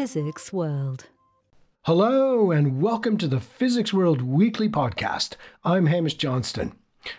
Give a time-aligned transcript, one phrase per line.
[0.00, 1.08] Physics World.
[1.82, 5.34] Hello, and welcome to the Physics World Weekly Podcast.
[5.62, 6.72] I'm Hamish Johnston.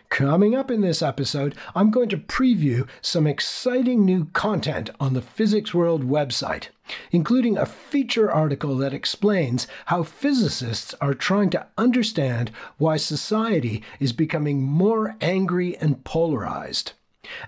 [0.10, 5.22] Coming up in this episode, I'm going to preview some exciting new content on the
[5.22, 6.70] Physics World website,
[7.12, 14.12] including a feature article that explains how physicists are trying to understand why society is
[14.12, 16.94] becoming more angry and polarized.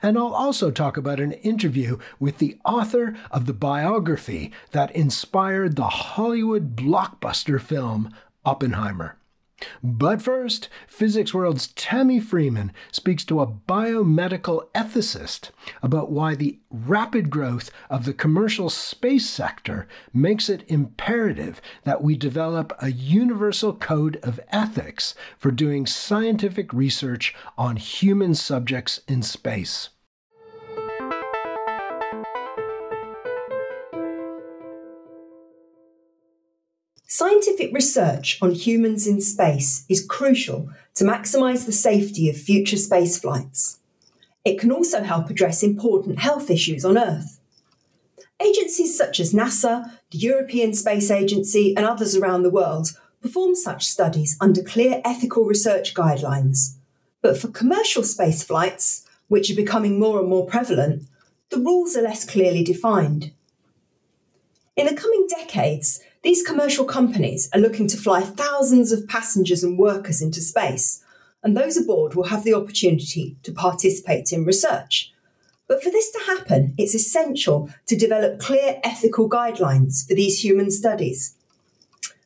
[0.02, 5.76] And I'll also talk about an interview with the author of the biography that inspired
[5.76, 8.14] the Hollywood blockbuster film
[8.46, 9.18] Oppenheimer.
[9.84, 17.30] But first, Physics World's Tami Freeman speaks to a biomedical ethicist about why the rapid
[17.30, 24.20] growth of the commercial space sector makes it imperative that we develop a universal code
[24.24, 29.90] of ethics for doing scientific research on human subjects in space.
[37.16, 43.20] Scientific research on humans in space is crucial to maximise the safety of future space
[43.20, 43.78] flights.
[44.44, 47.40] It can also help address important health issues on Earth.
[48.42, 53.86] Agencies such as NASA, the European Space Agency, and others around the world perform such
[53.86, 56.78] studies under clear ethical research guidelines.
[57.22, 61.04] But for commercial space flights, which are becoming more and more prevalent,
[61.52, 63.32] the rules are less clearly defined.
[64.76, 69.78] In the coming decades, these commercial companies are looking to fly thousands of passengers and
[69.78, 71.04] workers into space,
[71.44, 75.14] and those aboard will have the opportunity to participate in research.
[75.68, 80.72] But for this to happen, it's essential to develop clear ethical guidelines for these human
[80.72, 81.36] studies.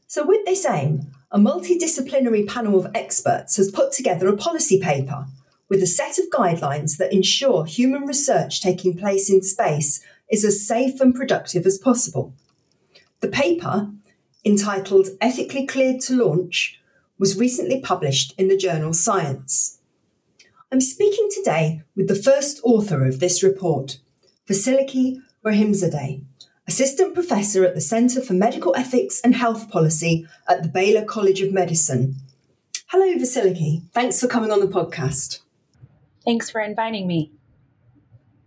[0.06, 5.26] So, with this aim, a multidisciplinary panel of experts has put together a policy paper
[5.70, 10.02] with a set of guidelines that ensure human research taking place in space
[10.32, 12.34] is as safe and productive as possible.
[13.20, 13.90] The paper,
[14.46, 16.80] entitled Ethically Cleared to Launch,
[17.18, 19.80] was recently published in the journal Science.
[20.72, 23.98] I'm speaking today with the first author of this report,
[24.48, 26.22] Vasiliki Rahimzadeh,
[26.68, 31.42] Assistant Professor at the Centre for Medical Ethics and Health Policy at the Baylor College
[31.42, 32.18] of Medicine.
[32.88, 33.82] Hello, Vasiliki.
[33.94, 35.40] Thanks for coming on the podcast.
[36.24, 37.32] Thanks for inviting me.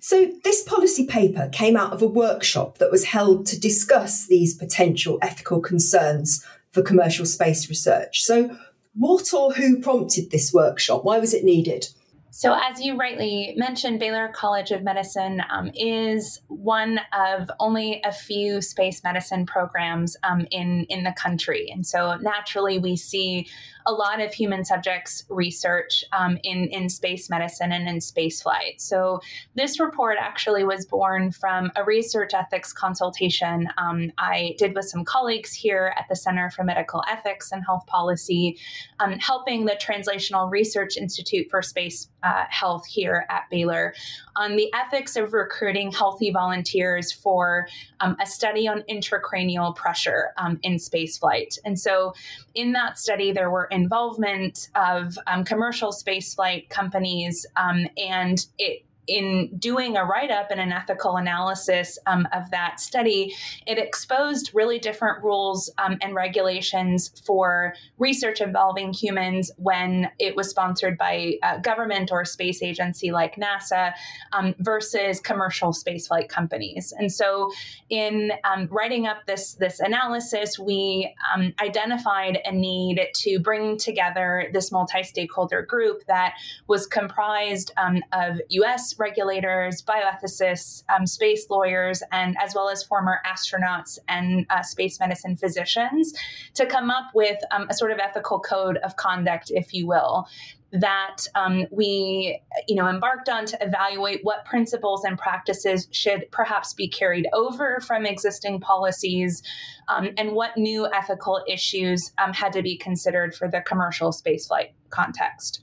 [0.00, 4.56] So, this policy paper came out of a workshop that was held to discuss these
[4.56, 8.22] potential ethical concerns for commercial space research.
[8.22, 8.56] So,
[8.94, 11.04] what or who prompted this workshop?
[11.04, 11.88] Why was it needed?
[12.32, 18.12] So, as you rightly mentioned, Baylor College of Medicine um, is one of only a
[18.12, 23.48] few space medicine programs um, in in the country, and so naturally we see
[23.86, 28.80] a lot of human subjects research um, in in space medicine and in space flight.
[28.80, 29.20] So,
[29.56, 35.04] this report actually was born from a research ethics consultation um, I did with some
[35.04, 38.56] colleagues here at the Center for Medical Ethics and Health Policy,
[39.00, 43.94] um, helping the Translational Research Institute for Space uh, health here at Baylor
[44.36, 47.66] on the ethics of recruiting healthy volunteers for
[48.00, 51.58] um, a study on intracranial pressure um, in spaceflight.
[51.64, 52.14] And so,
[52.54, 59.50] in that study, there were involvement of um, commercial spaceflight companies, um, and it in
[59.58, 63.34] doing a write up and an ethical analysis um, of that study,
[63.66, 70.48] it exposed really different rules um, and regulations for research involving humans when it was
[70.48, 73.92] sponsored by a government or a space agency like NASA
[74.32, 76.94] um, versus commercial spaceflight companies.
[76.96, 77.50] And so,
[77.88, 84.48] in um, writing up this, this analysis, we um, identified a need to bring together
[84.52, 86.34] this multi stakeholder group that
[86.68, 93.18] was comprised um, of US regulators, bioethicists, um, space lawyers, and as well as former
[93.26, 96.12] astronauts and uh, space medicine physicians
[96.54, 100.28] to come up with um, a sort of ethical code of conduct, if you will
[100.72, 106.72] that um, we you know embarked on to evaluate what principles and practices should perhaps
[106.74, 109.42] be carried over from existing policies
[109.88, 114.70] um, and what new ethical issues um, had to be considered for the commercial spaceflight
[114.90, 115.62] context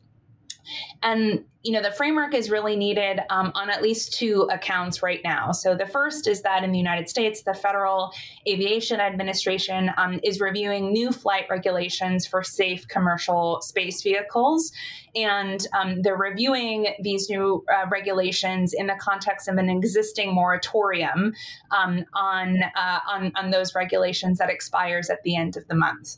[1.04, 5.20] and you know the framework is really needed um, on at least two accounts right
[5.24, 5.52] now.
[5.52, 8.12] So the first is that in the United States, the Federal
[8.48, 14.72] Aviation Administration um, is reviewing new flight regulations for safe commercial space vehicles,
[15.16, 21.34] and um, they're reviewing these new uh, regulations in the context of an existing moratorium
[21.72, 26.18] um, on, uh, on on those regulations that expires at the end of the month.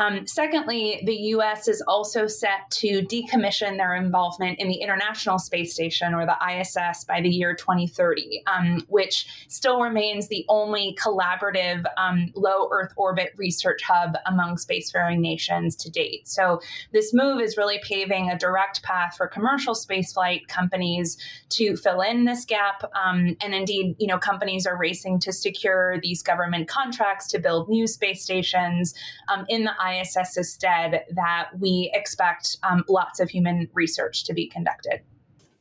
[0.00, 5.74] Um, secondly, the US is also set to decommission their involvement in the International Space
[5.74, 11.84] Station, or the ISS, by the year 2030, um, which still remains the only collaborative
[11.98, 16.26] um, low Earth orbit research hub among spacefaring nations to date.
[16.26, 16.62] So,
[16.92, 21.18] this move is really paving a direct path for commercial spaceflight companies
[21.50, 22.84] to fill in this gap.
[22.94, 27.68] Um, and indeed, you know, companies are racing to secure these government contracts to build
[27.68, 28.94] new space stations
[29.28, 34.48] um, in the ISS instead that we expect um, lots of human research to be
[34.48, 35.00] conducted.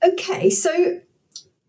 [0.03, 1.01] Okay, so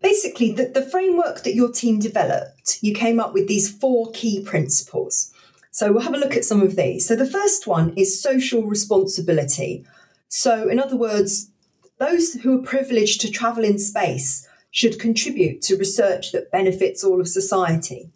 [0.01, 4.43] basically, the, the framework that your team developed, you came up with these four key
[4.43, 5.31] principles.
[5.71, 7.07] So we'll have a look at some of these.
[7.07, 9.85] So the first one is social responsibility.
[10.27, 11.49] So, in other words,
[11.97, 17.19] those who are privileged to travel in space should contribute to research that benefits all
[17.19, 18.09] of society.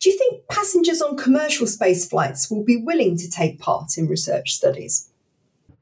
[0.00, 4.06] Do you think passengers on commercial space flights will be willing to take part in
[4.06, 5.07] research studies?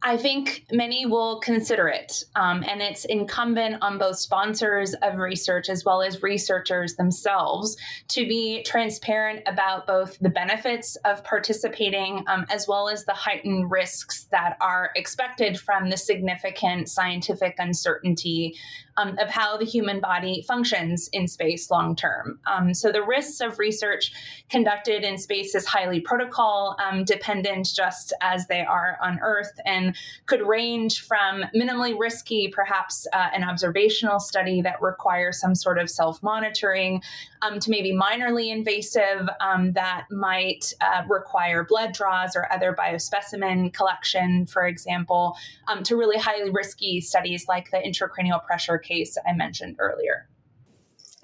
[0.06, 2.22] I think many will consider it.
[2.36, 7.76] Um, and it's incumbent on both sponsors of research as well as researchers themselves
[8.10, 13.72] to be transparent about both the benefits of participating um, as well as the heightened
[13.72, 18.54] risks that are expected from the significant scientific uncertainty
[18.96, 22.38] um, of how the human body functions in space long term.
[22.46, 24.12] Um, so the risks of research
[24.48, 29.95] conducted in space is highly protocol um, dependent, just as they are on Earth, and
[30.26, 35.88] could range from minimally risky, perhaps uh, an observational study that requires some sort of
[35.90, 37.02] self monitoring,
[37.42, 43.72] um, to maybe minorly invasive um, that might uh, require blood draws or other biospecimen
[43.72, 45.36] collection, for example,
[45.68, 50.28] um, to really highly risky studies like the intracranial pressure case I mentioned earlier.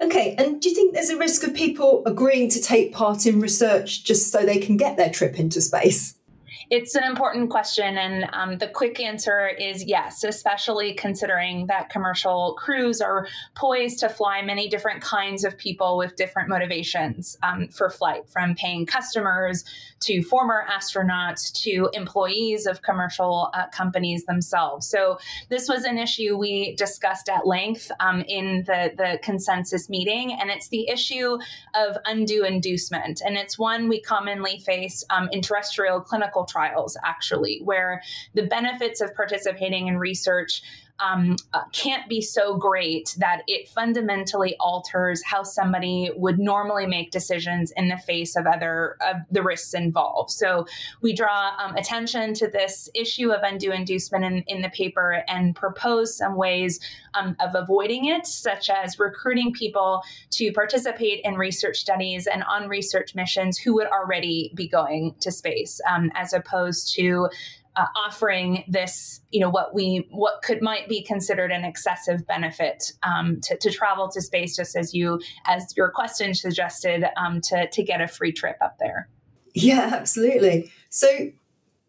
[0.01, 3.39] Okay, and do you think there's a risk of people agreeing to take part in
[3.39, 6.15] research just so they can get their trip into space?
[6.75, 12.55] It's an important question, and um, the quick answer is yes, especially considering that commercial
[12.57, 17.91] crews are poised to fly many different kinds of people with different motivations um, for
[17.91, 19.63] flight, from paying customers
[19.99, 24.89] to former astronauts to employees of commercial uh, companies themselves.
[24.89, 30.33] So, this was an issue we discussed at length um, in the, the consensus meeting,
[30.33, 31.37] and it's the issue
[31.75, 33.21] of undue inducement.
[33.23, 36.62] And it's one we commonly face um, in terrestrial clinical trials,
[37.03, 38.01] actually, where
[38.33, 40.61] the benefits of participating in research
[40.99, 47.11] um, uh, can't be so great that it fundamentally alters how somebody would normally make
[47.11, 50.29] decisions in the face of other of the risks involved.
[50.31, 50.65] So
[51.01, 55.55] we draw um, attention to this issue of undue inducement in, in the paper and
[55.55, 56.79] propose some ways
[57.15, 62.69] um, of avoiding it, such as recruiting people to participate in research studies and on
[62.69, 67.29] research missions who would already be going to space, um, as opposed to
[67.75, 72.91] uh, offering this, you know, what we what could might be considered an excessive benefit
[73.03, 77.67] um, to, to, travel to space, just as you as your question suggested, um, to
[77.69, 79.09] to get a free trip up there.
[79.53, 80.71] Yeah, absolutely.
[80.89, 81.07] So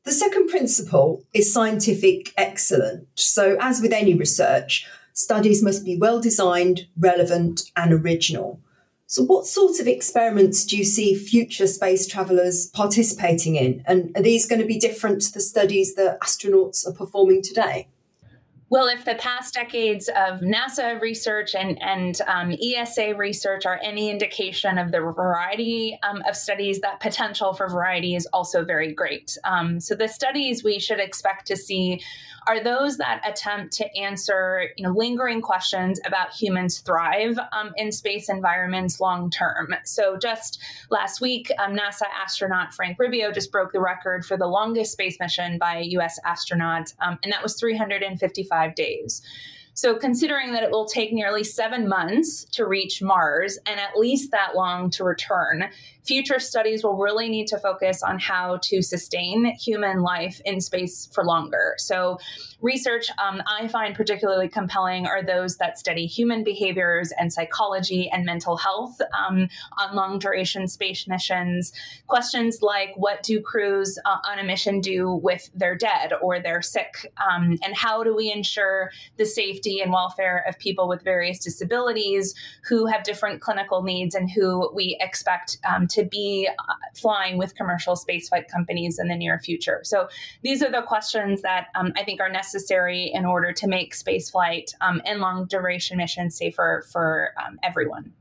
[0.05, 3.07] the second principle is scientific excellence.
[3.15, 8.61] So as with any research, studies must be well designed, relevant, and original.
[9.06, 13.83] So, what sorts of experiments do you see future space travellers participating in?
[13.87, 17.89] And are these going to be different to the studies that astronauts are performing today?
[18.70, 24.11] Well, if the past decades of NASA research and, and um, ESA research are any
[24.11, 29.37] indication of the variety um, of studies, that potential for variety is also very great.
[29.44, 32.00] Um, so, the studies we should expect to see
[32.47, 37.90] are those that attempt to answer you know, lingering questions about humans thrive um, in
[37.92, 39.75] space environments long term.
[39.85, 40.59] So, just
[40.90, 45.18] last week, um, NASA astronaut Frank Rubio just broke the record for the longest space
[45.21, 46.18] mission by a U.S.
[46.25, 49.23] astronaut, um, and that was 355 days.
[49.76, 54.31] So, considering that it will take nearly seven months to reach Mars and at least
[54.31, 55.69] that long to return,
[56.07, 61.09] future studies will really need to focus on how to sustain human life in space
[61.12, 61.75] for longer.
[61.78, 62.19] So,
[62.61, 68.25] research um, I find particularly compelling are those that study human behaviors and psychology and
[68.25, 71.73] mental health um, on long duration space missions.
[72.07, 76.62] Questions like what do crews uh, on a mission do with their dead or their
[76.62, 77.12] sick?
[77.28, 82.35] Um, and how do we ensure the safety and welfare of people with various disabilities
[82.68, 87.54] who have different clinical needs and who we expect um, to be uh, flying with
[87.54, 89.80] commercial spaceflight companies in the near future.
[89.85, 90.09] So
[90.42, 94.73] these are the questions that um, I think are necessary in order to make spaceflight
[94.80, 98.12] um, and long duration missions safer for um, everyone.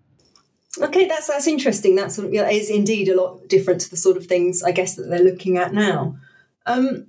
[0.81, 1.95] Okay, that's that's interesting.
[1.95, 5.19] That's is indeed a lot different to the sort of things I guess that they're
[5.19, 6.17] looking at now.
[6.65, 7.07] Um,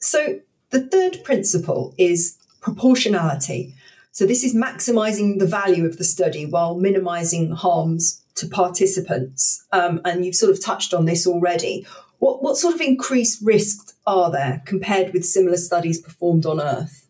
[0.00, 3.74] so the third principle is proportionality.
[4.12, 9.64] So this is maximizing the value of the study while minimizing harms to participants.
[9.72, 11.86] Um, and you've sort of touched on this already.
[12.18, 17.07] What, what sort of increased risks are there compared with similar studies performed on Earth?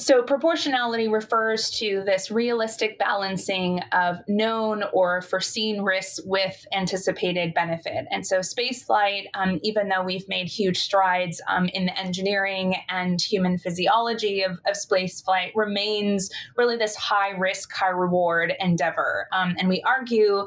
[0.00, 8.06] So, proportionality refers to this realistic balancing of known or foreseen risks with anticipated benefit.
[8.12, 13.20] And so, spaceflight, um, even though we've made huge strides um, in the engineering and
[13.20, 19.26] human physiology of, of spaceflight, remains really this high risk, high reward endeavor.
[19.32, 20.46] Um, and we argue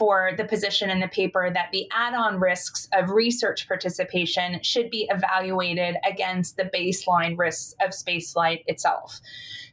[0.00, 4.88] for the position in the paper that the add on risks of research participation should
[4.88, 9.20] be evaluated against the baseline risks of spaceflight itself.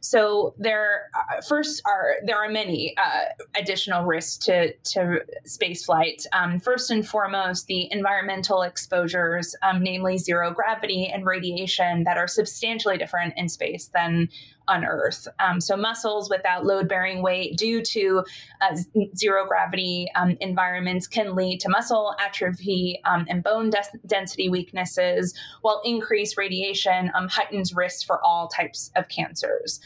[0.02, 3.24] So there, uh, first are there are many uh,
[3.58, 6.26] additional risks to to spaceflight.
[6.34, 12.28] Um, first and foremost, the environmental exposures, um, namely zero gravity and radiation, that are
[12.28, 14.28] substantially different in space than
[14.68, 15.26] on Earth.
[15.40, 18.24] Um, so muscles without load bearing weight due to
[18.60, 18.76] uh,
[19.16, 25.34] zero gravity um, environments can lead to muscle atrophy um, and bone de- density weaknesses,
[25.62, 29.80] while increased radiation um, heightens risks for all types of cancers.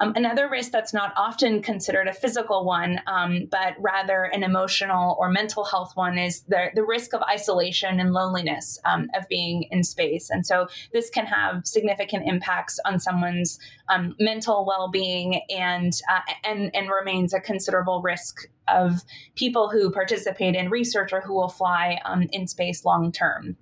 [0.00, 5.16] Um, another risk that's not often considered a physical one, um, but rather an emotional
[5.18, 9.64] or mental health one, is the, the risk of isolation and loneliness um, of being
[9.72, 10.30] in space.
[10.30, 16.20] And so this can have significant impacts on someone's um, mental well being and, uh,
[16.44, 19.02] and, and remains a considerable risk of
[19.34, 23.56] people who participate in research or who will fly um, in space long term.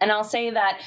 [0.00, 0.80] And I'll say that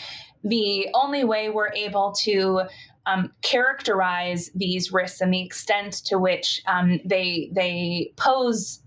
[0.43, 2.61] the only way we're able to
[3.05, 8.81] um, characterize these risks and the extent to which um, they they pose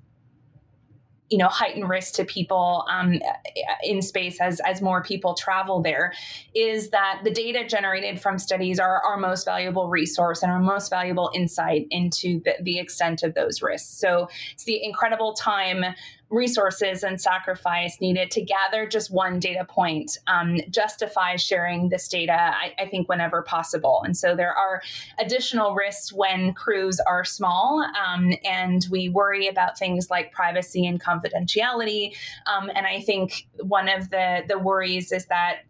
[1.30, 3.20] you know heightened risk to people um,
[3.82, 6.12] in space as as more people travel there
[6.54, 10.90] is that the data generated from studies are our most valuable resource and our most
[10.90, 13.88] valuable insight into the, the extent of those risks.
[13.88, 15.84] So it's the incredible time
[16.30, 22.32] resources and sacrifice needed to gather just one data point um, justifies sharing this data,
[22.32, 24.02] I, I, think, whenever possible.
[24.04, 24.82] And so there are
[25.18, 31.02] additional risks when crews are small, um, and we worry about things like privacy and
[31.02, 32.14] confidentiality.
[32.46, 35.60] Um, and I think one of the, the worries is that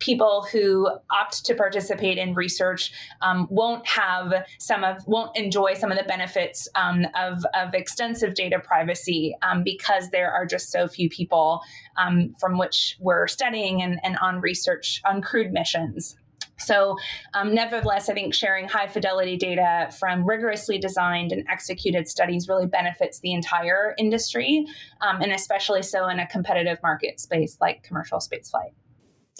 [0.00, 5.92] people who opt to participate in research um, won't have some of won't enjoy some
[5.92, 10.88] of the benefits um, of, of extensive data privacy um, because there are just so
[10.88, 11.60] few people
[11.96, 16.16] um, from which we're studying and, and on research on crewed missions.
[16.58, 16.96] So,
[17.32, 22.66] um, nevertheless, I think sharing high fidelity data from rigorously designed and executed studies really
[22.66, 24.66] benefits the entire industry,
[25.00, 28.72] um, and especially so in a competitive market space like commercial spaceflight.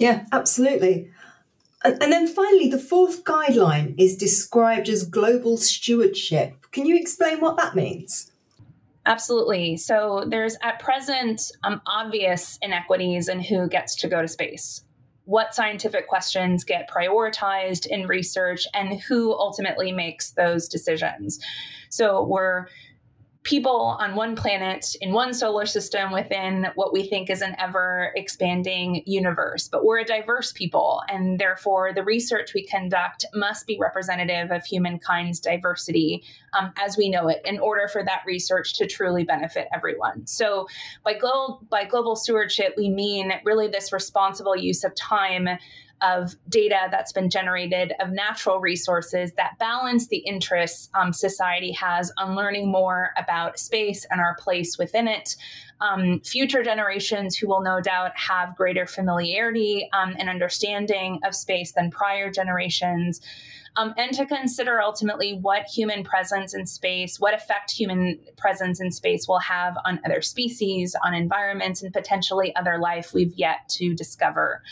[0.00, 1.10] Yeah, absolutely.
[1.84, 6.54] And, then finally, the fourth guideline is described as global stewardship.
[6.72, 8.32] Can you explain what that means?
[9.04, 9.76] Absolutely.
[9.76, 14.84] So there's at present um, obvious inequities in who gets to go to space.
[15.24, 21.38] What scientific questions get prioritized in research and who ultimately makes those decisions.
[21.90, 22.66] So we're
[23.50, 28.12] people on one planet in one solar system within what we think is an ever
[28.14, 29.66] expanding universe.
[29.66, 34.64] But we're a diverse people, and therefore the research we conduct must be representative of
[34.64, 36.22] humankind's diversity
[36.56, 40.24] um, as we know it in order for that research to truly benefit everyone.
[40.28, 40.68] So
[41.02, 45.48] by global, by global stewardship, we mean really this responsible use of time
[46.02, 52.12] of data that's been generated of natural resources that balance the interests um, society has
[52.18, 55.36] on learning more about space and our place within it.
[55.80, 61.72] Um, future generations who will no doubt have greater familiarity um, and understanding of space
[61.72, 63.20] than prior generations.
[63.76, 68.90] Um, and to consider ultimately what human presence in space, what effect human presence in
[68.90, 73.94] space will have on other species, on environments, and potentially other life we've yet to
[73.94, 74.62] discover.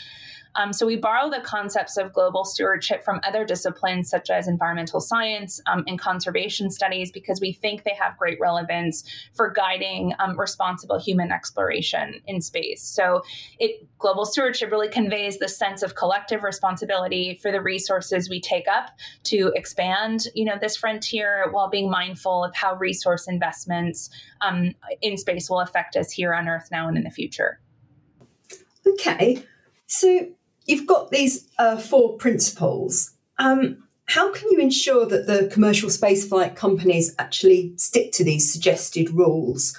[0.59, 4.99] Um, so we borrow the concepts of global stewardship from other disciplines such as environmental
[4.99, 10.37] science um, and conservation studies because we think they have great relevance for guiding um,
[10.37, 12.83] responsible human exploration in space.
[12.83, 13.23] So
[13.57, 18.67] it global stewardship really conveys the sense of collective responsibility for the resources we take
[18.67, 18.89] up
[19.23, 24.09] to expand, you know, this frontier while being mindful of how resource investments
[24.41, 27.61] um, in space will affect us here on Earth now and in the future.
[28.85, 29.41] Okay.
[29.87, 30.27] So
[30.69, 33.11] you've got these uh, four principles.
[33.37, 39.11] Um, how can you ensure that the commercial spaceflight companies actually stick to these suggested
[39.11, 39.77] rules?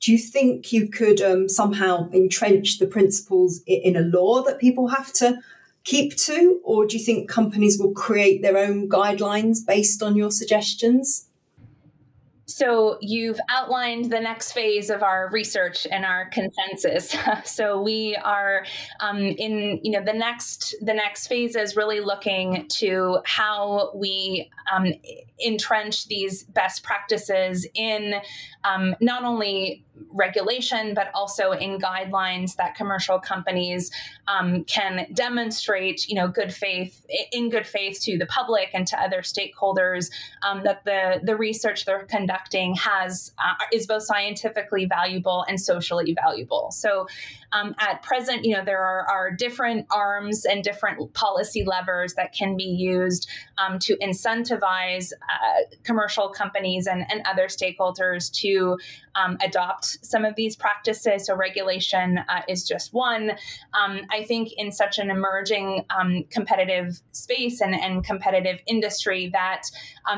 [0.00, 4.88] do you think you could um, somehow entrench the principles in a law that people
[4.88, 5.38] have to
[5.84, 10.30] keep to, or do you think companies will create their own guidelines based on your
[10.30, 11.26] suggestions?
[12.50, 17.14] So you've outlined the next phase of our research and our consensus.
[17.44, 18.64] so we are
[18.98, 24.50] um, in, you know, the next the next phase is really looking to how we
[24.74, 24.92] um,
[25.44, 28.14] entrench these best practices in
[28.64, 33.90] um, not only regulation, but also in guidelines that commercial companies
[34.28, 39.00] um, can demonstrate, you know, good faith in good faith to the public and to
[39.00, 40.10] other stakeholders
[40.42, 46.16] um, that the the research they're conducting has uh, is both scientifically valuable and socially
[46.22, 46.70] valuable.
[46.70, 47.06] So,
[47.52, 52.32] um, at present, you know, there are, are, different arms and different policy levers that
[52.32, 53.28] can be used
[53.58, 58.78] um, to incentivize uh, commercial companies and, and other stakeholders to
[59.14, 61.26] um, adopt some of these practices.
[61.26, 63.30] So, regulation uh, is just one.
[63.74, 69.62] Um, I think in such an emerging um, competitive space and, and competitive industry that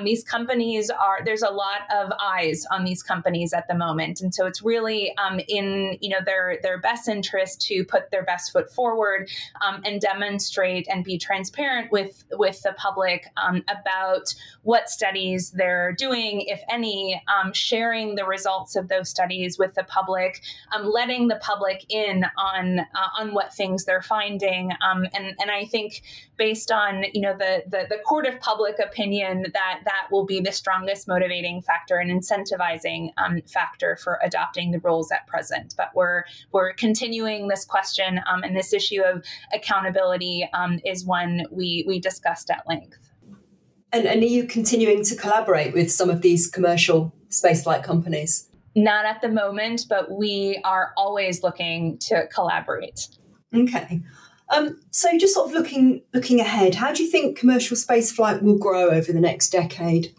[0.05, 4.23] these companies are, there's a lot of eyes on these companies at the moment.
[4.23, 5.15] And so it's really
[5.49, 9.31] in, you know, their, their best interest to put their best foot forward
[9.67, 13.27] um, and demonstrate and be transparent with, with the public
[13.69, 19.75] about what studies they're doing, if any, sharing the results of of those studies with
[19.75, 20.43] the public,
[20.75, 25.51] um, letting the public in on uh, on what things they're finding, um, and and
[25.51, 26.03] I think
[26.37, 30.41] based on you know the, the the court of public opinion that that will be
[30.41, 35.75] the strongest motivating factor and incentivizing um, factor for adopting the rules at present.
[35.77, 37.12] But we're we're continuing
[37.49, 42.67] this question, um, and this issue of accountability um, is one we we discussed at
[42.69, 42.99] length.
[43.93, 48.49] And, and, are you continuing to collaborate with some of these commercial spaceflight companies?
[48.75, 53.09] Not at the moment, but we are always looking to collaborate.
[53.55, 54.01] Okay.
[54.49, 58.59] Um, so just sort of looking looking ahead, how do you think commercial spaceflight will
[58.59, 60.15] grow over the next decade?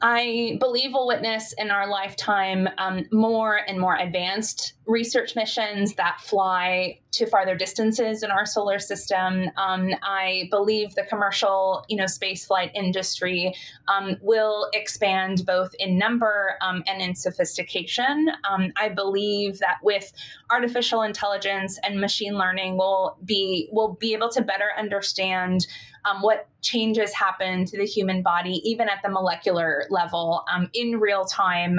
[0.00, 6.20] I believe we'll witness in our lifetime um, more and more advanced research missions that
[6.20, 9.48] fly to farther distances in our solar system.
[9.56, 13.54] Um, I believe the commercial, you know, spaceflight industry
[13.88, 18.28] um, will expand both in number um, and in sophistication.
[18.50, 20.12] Um, I believe that with
[20.50, 25.66] artificial intelligence and machine learning, we'll be will be able to better understand
[26.04, 30.98] um, what changes happen to the human body, even at the molecular level, um, in
[30.98, 31.78] real time,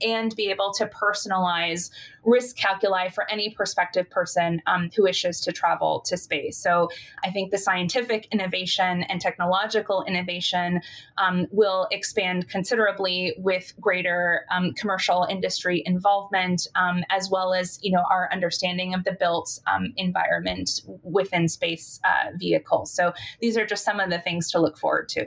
[0.00, 1.90] and be able to personalize
[2.28, 6.58] risk calculi for any prospective person um, who wishes to travel to space.
[6.58, 6.90] So
[7.24, 10.80] I think the scientific innovation and technological innovation
[11.16, 17.92] um, will expand considerably with greater um, commercial industry involvement, um, as well as you
[17.92, 22.92] know our understanding of the built um, environment within space uh, vehicles.
[22.92, 25.26] So these are just some of the things to look forward to.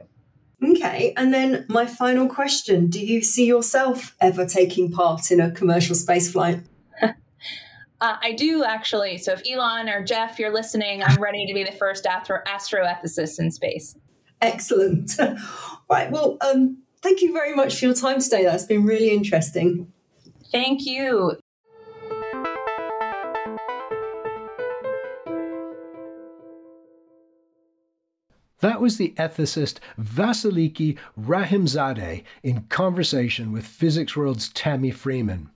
[0.63, 5.49] Okay, and then my final question Do you see yourself ever taking part in a
[5.49, 6.63] commercial spaceflight?
[8.01, 9.19] Uh, I do actually.
[9.19, 13.39] So if Elon or Jeff, you're listening, I'm ready to be the first astro- astroethicist
[13.39, 13.95] in space.
[14.41, 15.11] Excellent.
[15.89, 16.09] right.
[16.09, 18.43] Well, um, thank you very much for your time today.
[18.43, 19.93] That's been really interesting.
[20.51, 21.37] Thank you.
[28.61, 35.49] That was the ethicist Vasiliki Rahimzadeh in conversation with Physics World's Tami Freeman.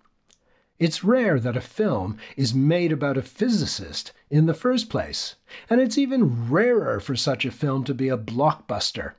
[0.78, 5.36] It's rare that a film is made about a physicist in the first place,
[5.70, 9.14] and it's even rarer for such a film to be a blockbuster.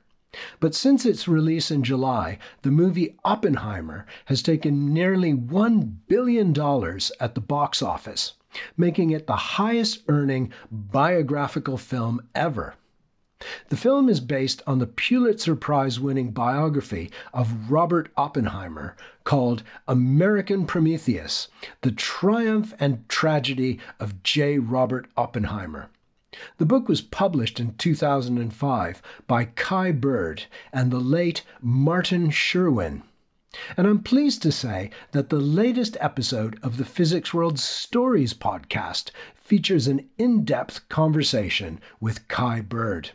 [0.59, 6.49] But since its release in July, the movie Oppenheimer has taken nearly $1 billion
[7.19, 8.33] at the box office,
[8.75, 12.75] making it the highest earning biographical film ever.
[13.69, 18.95] The film is based on the Pulitzer Prize winning biography of Robert Oppenheimer
[19.25, 21.47] called American Prometheus
[21.81, 24.57] The Triumph and Tragedy of J.
[24.57, 25.89] Robert Oppenheimer.
[26.57, 33.03] The book was published in 2005 by Kai Bird and the late Martin Sherwin.
[33.75, 39.11] And I'm pleased to say that the latest episode of the Physics World Stories podcast
[39.35, 43.11] features an in depth conversation with Kai Bird.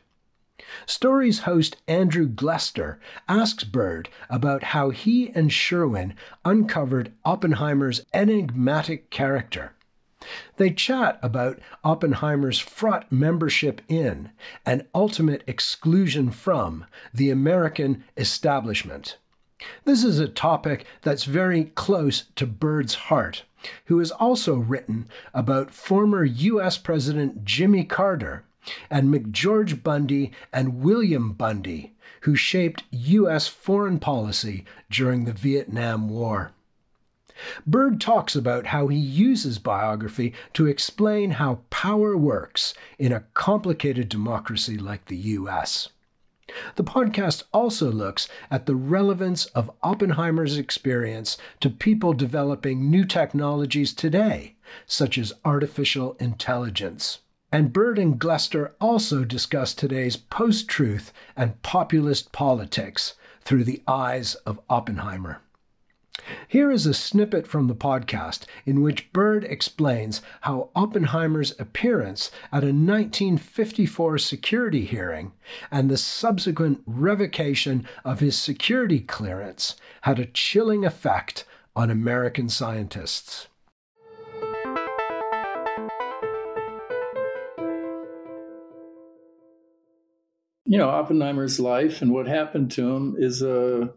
[0.87, 2.99] Stories host Andrew Glester
[3.29, 9.75] asks Bird about how he and Sherwin uncovered Oppenheimer's enigmatic character.
[10.57, 14.31] They chat about Oppenheimer's fraught membership in
[14.65, 19.19] and ultimate exclusion from the American establishment.
[19.85, 23.45] This is a topic that's very close to Bird's heart,
[23.87, 26.79] who has also written about former U.S.
[26.79, 28.45] President Jimmy Carter
[28.91, 33.49] and McGeorge Bundy and William Bundy, who shaped U.S.
[33.49, 36.53] foreign policy during the Vietnam War.
[37.67, 44.09] Bird talks about how he uses biography to explain how power works in a complicated
[44.09, 45.89] democracy like the US.
[46.77, 53.95] The podcast also looks at the relevance of Oppenheimer's experience to people developing new technologies
[53.95, 57.21] today, such as artificial intelligence.
[57.55, 63.13] And Bird and Glester also discuss today's post truth and populist politics
[63.43, 65.43] through the eyes of Oppenheimer.
[66.49, 72.63] Here is a snippet from the podcast in which Bird explains how Oppenheimer's appearance at
[72.63, 75.33] a 1954 security hearing
[75.71, 81.45] and the subsequent revocation of his security clearance had a chilling effect
[81.77, 83.49] on American scientists.
[90.73, 93.93] You know, Oppenheimer's life and what happened to him is a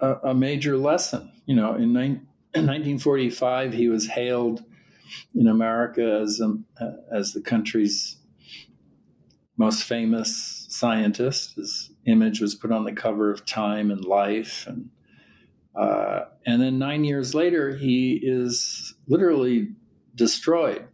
[0.00, 1.30] a, a major lesson.
[1.46, 4.64] You know, in, in 1945, he was hailed
[5.32, 6.56] in America as a,
[7.14, 8.16] as the country's
[9.56, 11.54] most famous scientist.
[11.54, 14.90] His image was put on the cover of Time and Life, and
[15.76, 19.68] uh, and then nine years later, he is literally
[20.12, 20.88] destroyed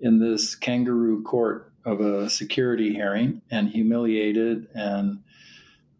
[0.00, 5.22] in this kangaroo court of a security hearing and humiliated and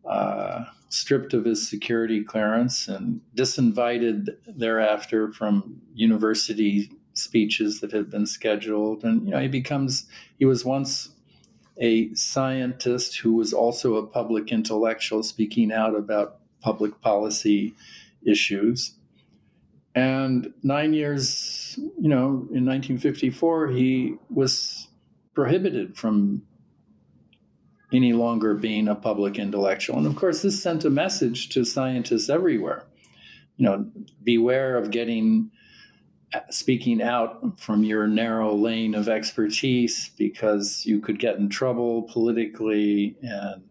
[0.05, 8.27] uh, stripped of his security clearance and disinvited thereafter from university speeches that had been
[8.27, 9.05] scheduled.
[9.05, 10.07] And, you know, he becomes,
[10.39, 11.11] he was once
[11.79, 17.75] a scientist who was also a public intellectual speaking out about public policy
[18.27, 18.93] issues.
[19.95, 24.86] And nine years, you know, in 1954, he was
[25.37, 26.43] prohibited from
[27.93, 29.99] any longer being a public intellectual.
[29.99, 32.85] And of course, this sent a message to scientists everywhere.
[33.59, 33.91] You know,
[34.25, 35.53] beware of getting
[36.51, 43.17] speaking out from your narrow lane of expertise because you could get in trouble politically
[43.23, 43.63] and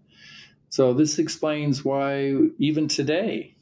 [0.70, 3.56] so this explains why even today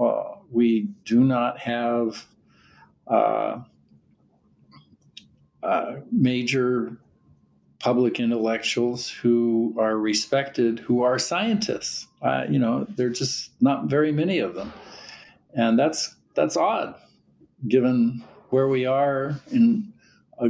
[0.00, 2.26] uh, we do not have
[3.08, 3.60] uh,
[5.62, 6.98] uh, major
[7.84, 12.06] public intellectuals who are respected, who are scientists.
[12.22, 14.72] Uh, you know, there are just not very many of them,
[15.52, 16.94] and that's that's odd,
[17.68, 19.92] given where we are in
[20.38, 20.48] a,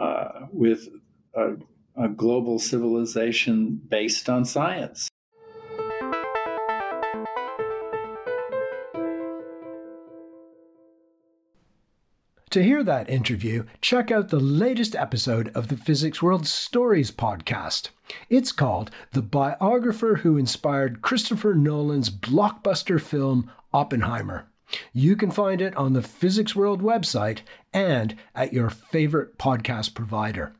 [0.00, 0.88] uh, with
[1.34, 1.56] a,
[1.96, 5.09] a global civilization based on science.
[12.50, 17.90] To hear that interview, check out the latest episode of the Physics World Stories podcast.
[18.28, 24.48] It's called The Biographer Who Inspired Christopher Nolan's blockbuster film Oppenheimer.
[24.92, 30.52] You can find it on the Physics World website and at your favorite podcast provider.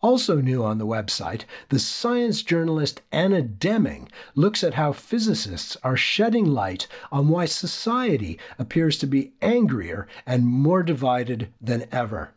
[0.00, 5.96] Also new on the website, the science journalist Anna Demming looks at how physicists are
[5.96, 12.30] shedding light on why society appears to be angrier and more divided than ever.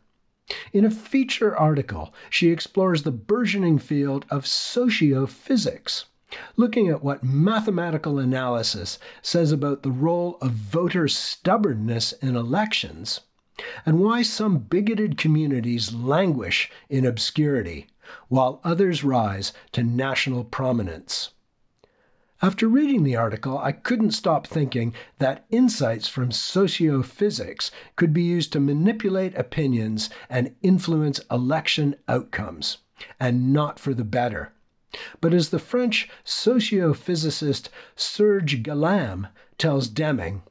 [0.72, 6.06] In a feature article, she explores the burgeoning field of sociophysics,
[6.56, 13.20] looking at what mathematical analysis says about the role of voter stubbornness in elections
[13.84, 17.86] and why some bigoted communities languish in obscurity,
[18.28, 21.30] while others rise to national prominence.
[22.44, 28.52] After reading the article, I couldn't stop thinking that insights from sociophysics could be used
[28.52, 32.78] to manipulate opinions and influence election outcomes,
[33.20, 34.52] and not for the better.
[35.20, 40.42] But as the French sociophysicist Serge Galam tells Demming,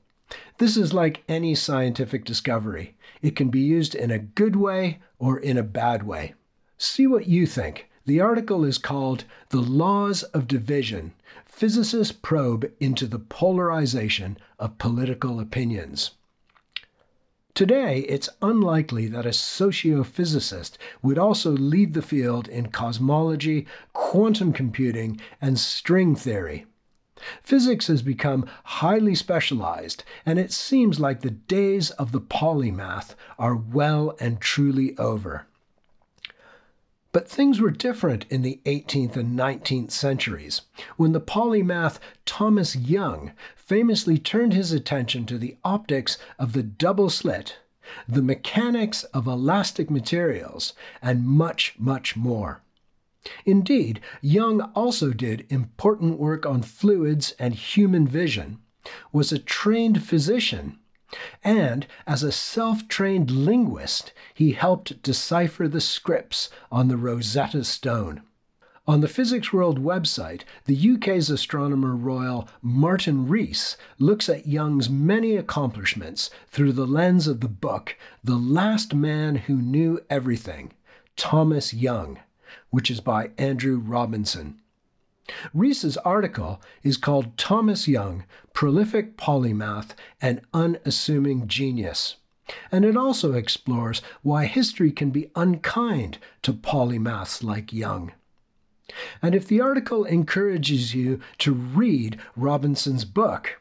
[0.59, 2.95] this is like any scientific discovery.
[3.21, 6.33] It can be used in a good way or in a bad way.
[6.77, 7.89] See what you think.
[8.05, 11.13] The article is called The Laws of Division
[11.45, 16.11] Physicists Probe into the Polarization of Political Opinions.
[17.53, 25.21] Today, it's unlikely that a sociophysicist would also lead the field in cosmology, quantum computing,
[25.39, 26.65] and string theory.
[27.41, 33.55] Physics has become highly specialized, and it seems like the days of the polymath are
[33.55, 35.45] well and truly over.
[37.11, 40.61] But things were different in the 18th and 19th centuries,
[40.95, 47.09] when the polymath Thomas Young famously turned his attention to the optics of the double
[47.09, 47.57] slit,
[48.07, 52.61] the mechanics of elastic materials, and much, much more.
[53.45, 58.59] Indeed, Young also did important work on fluids and human vision,
[59.11, 60.79] was a trained physician,
[61.43, 68.21] and as a self trained linguist, he helped decipher the scripts on the Rosetta Stone.
[68.87, 75.35] On the Physics World website, the UK's astronomer royal Martin Rees looks at Young's many
[75.35, 80.73] accomplishments through the lens of the book The Last Man Who Knew Everything,
[81.15, 82.19] Thomas Young,
[82.69, 84.59] which is by Andrew Robinson.
[85.53, 92.17] Rees's article is called Thomas Young, Prolific Polymath and Unassuming Genius.
[92.71, 98.11] And it also explores why history can be unkind to polymaths like Young.
[99.21, 103.60] And if the article encourages you to read Robinson's book,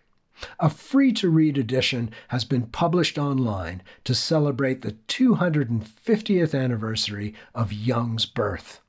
[0.59, 7.73] a free to read edition has been published online to celebrate the 250th anniversary of
[7.73, 8.81] Young's birth.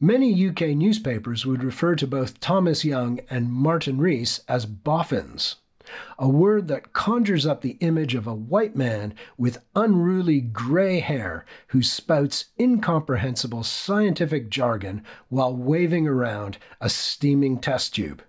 [0.00, 5.56] Many UK newspapers would refer to both Thomas Young and Martin Rees as boffins,
[6.18, 11.44] a word that conjures up the image of a white man with unruly grey hair
[11.68, 18.22] who spouts incomprehensible scientific jargon while waving around a steaming test tube.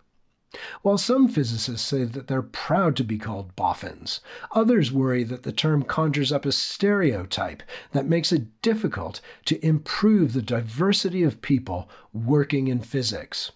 [0.81, 4.19] While some physicists say that they're proud to be called boffins,
[4.51, 10.33] others worry that the term conjures up a stereotype that makes it difficult to improve
[10.33, 13.51] the diversity of people working in physics.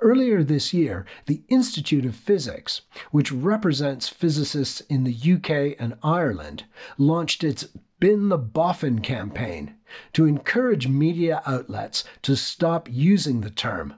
[0.00, 6.64] Earlier this year, the Institute of Physics, which represents physicists in the UK and Ireland,
[6.96, 7.68] launched its
[8.00, 9.74] Bin the Boffin campaign
[10.12, 13.94] to encourage media outlets to stop using the term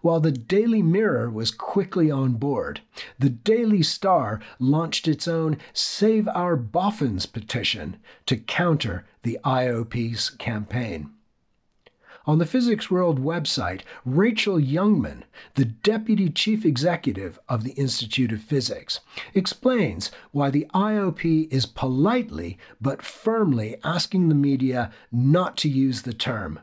[0.00, 2.80] while the Daily Mirror was quickly on board,
[3.18, 11.10] the Daily Star launched its own Save Our Boffins petition to counter the IOP's campaign.
[12.26, 15.22] On the Physics World website, Rachel Youngman,
[15.54, 19.00] the Deputy Chief Executive of the Institute of Physics,
[19.34, 26.12] explains why the IOP is politely but firmly asking the media not to use the
[26.12, 26.60] term.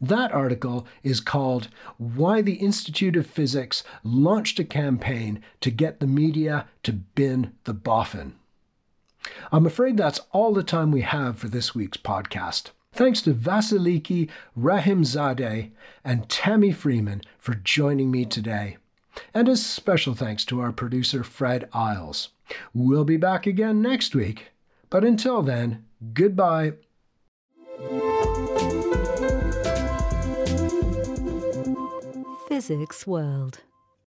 [0.00, 6.06] That article is called Why the Institute of Physics Launched a Campaign to Get the
[6.06, 8.34] Media to Bin the Boffin.
[9.52, 12.70] I'm afraid that's all the time we have for this week's podcast.
[12.92, 15.70] Thanks to Vasiliki Rahimzadeh
[16.04, 18.78] and Tami Freeman for joining me today.
[19.34, 22.30] And a special thanks to our producer, Fred Isles.
[22.74, 24.52] We'll be back again next week.
[24.88, 26.72] But until then, goodbye.
[32.60, 33.69] Physics World.